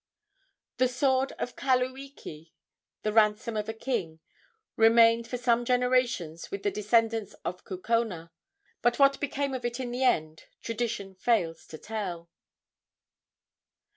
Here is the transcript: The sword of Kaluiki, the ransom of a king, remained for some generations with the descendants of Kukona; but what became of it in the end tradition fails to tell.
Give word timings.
The 0.77 0.87
sword 0.87 1.33
of 1.33 1.55
Kaluiki, 1.55 2.53
the 3.03 3.13
ransom 3.13 3.55
of 3.55 3.69
a 3.69 3.73
king, 3.75 4.19
remained 4.75 5.27
for 5.27 5.37
some 5.37 5.63
generations 5.63 6.49
with 6.49 6.63
the 6.63 6.71
descendants 6.71 7.35
of 7.45 7.63
Kukona; 7.65 8.31
but 8.81 8.97
what 8.97 9.19
became 9.19 9.53
of 9.53 9.63
it 9.63 9.79
in 9.79 9.91
the 9.91 10.03
end 10.03 10.45
tradition 10.59 11.13
fails 11.13 11.67
to 11.67 11.77
tell. 11.77 12.31